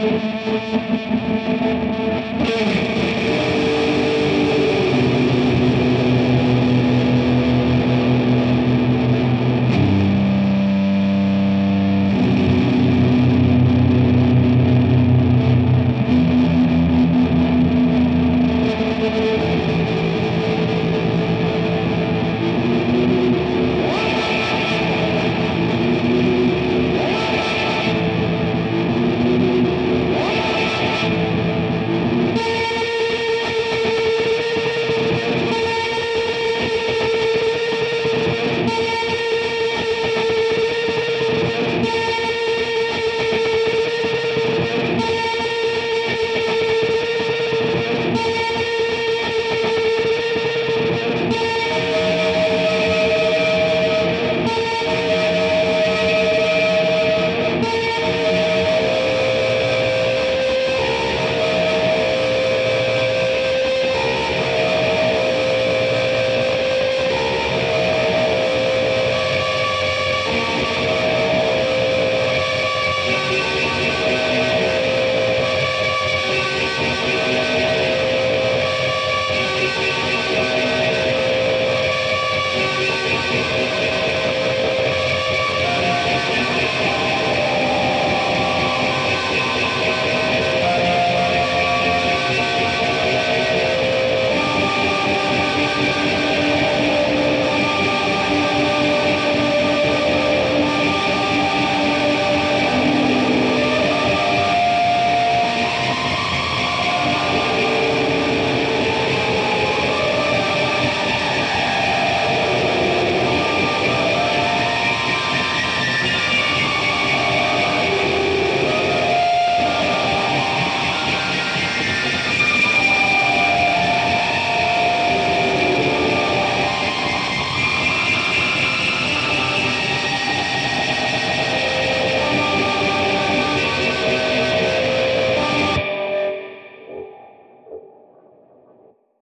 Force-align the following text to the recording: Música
Música 0.00 1.39